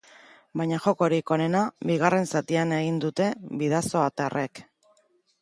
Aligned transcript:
Baina 0.59 0.77
jokorik 0.85 1.33
onena, 1.35 1.61
bigarren 1.89 2.25
zatian 2.33 2.73
egin 2.79 2.99
dute 3.05 3.29
bidasoatarrek. 3.61 4.65